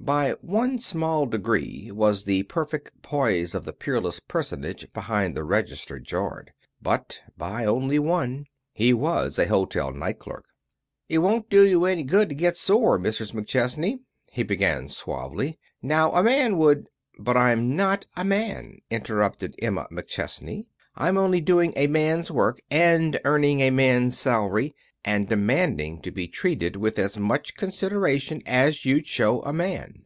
By 0.00 0.30
one 0.40 0.78
small 0.78 1.26
degree 1.26 1.90
was 1.92 2.24
the 2.24 2.44
perfect 2.44 3.02
poise 3.02 3.54
of 3.54 3.66
the 3.66 3.74
peerless 3.74 4.20
personage 4.20 4.90
behind 4.94 5.34
the 5.34 5.44
register 5.44 5.98
jarred. 5.98 6.54
But 6.80 7.20
by 7.36 7.66
only 7.66 7.98
one. 7.98 8.46
He 8.72 8.94
was 8.94 9.38
a 9.38 9.48
hotel 9.48 9.92
night 9.92 10.18
clerk. 10.18 10.46
"It 11.10 11.18
won't 11.18 11.50
do 11.50 11.66
you 11.66 11.84
any 11.84 12.04
good 12.04 12.30
to 12.30 12.34
get 12.34 12.56
sore, 12.56 12.98
Mrs. 12.98 13.32
McChesney," 13.34 13.98
he 14.32 14.42
began, 14.44 14.88
suavely. 14.88 15.58
"Now 15.82 16.12
a 16.12 16.22
man 16.22 16.56
would" 16.56 16.86
"But 17.18 17.36
I'm 17.36 17.76
not 17.76 18.06
a 18.16 18.24
man," 18.24 18.78
interrupted 18.88 19.56
Emma 19.58 19.88
McChesney. 19.92 20.68
"I'm 20.96 21.18
only 21.18 21.42
doing 21.42 21.74
a 21.76 21.86
man's 21.86 22.30
work 22.30 22.62
and 22.70 23.20
earning 23.26 23.60
a 23.60 23.68
man's 23.70 24.16
salary 24.16 24.74
and 25.04 25.28
demanding 25.28 26.02
to 26.02 26.10
be 26.10 26.26
treated 26.26 26.74
with 26.74 26.98
as 26.98 27.16
much 27.16 27.54
consideration 27.56 28.42
as 28.44 28.84
you'd 28.84 29.06
show 29.06 29.40
a 29.42 29.52
man." 29.52 30.02